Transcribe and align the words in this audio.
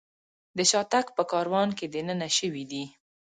د 0.57 0.59
شاتګ 0.71 1.05
په 1.17 1.23
کاروان 1.31 1.69
کې 1.77 1.85
دننه 1.93 2.29
شوي 2.37 2.63
دي. 2.71 2.83